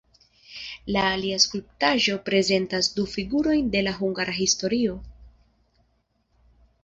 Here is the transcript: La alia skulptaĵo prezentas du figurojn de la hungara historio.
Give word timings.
La 0.93 1.01
alia 1.15 1.35
skulptaĵo 1.41 2.15
prezentas 2.29 2.89
du 2.95 3.05
figurojn 3.11 3.69
de 3.75 3.83
la 3.89 3.93
hungara 3.99 4.35
historio. 4.39 4.95